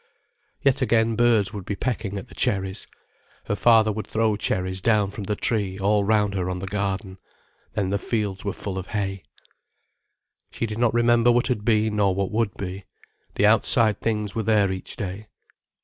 Yet 0.63 0.81
again 0.81 1.15
birds 1.15 1.53
would 1.53 1.63
be 1.63 1.75
pecking 1.75 2.17
at 2.17 2.27
the 2.27 2.33
cherries, 2.33 2.87
her 3.45 3.55
father 3.55 3.91
would 3.91 4.07
throw 4.07 4.35
cherries 4.35 4.81
down 4.81 5.11
from 5.11 5.25
the 5.25 5.35
tree 5.35 5.77
all 5.77 6.03
round 6.03 6.33
her 6.33 6.49
on 6.49 6.57
the 6.57 6.65
garden. 6.65 7.19
Then 7.75 7.91
the 7.91 7.99
fields 7.99 8.43
were 8.43 8.51
full 8.51 8.79
of 8.79 8.87
hay. 8.87 9.21
She 10.49 10.65
did 10.65 10.79
not 10.79 10.95
remember 10.95 11.31
what 11.31 11.49
had 11.49 11.63
been 11.63 11.97
nor 11.97 12.15
what 12.15 12.31
would 12.31 12.55
be, 12.57 12.85
the 13.35 13.45
outside 13.45 14.01
things 14.01 14.33
were 14.33 14.41
there 14.41 14.71
each 14.71 14.95
day. 14.95 15.27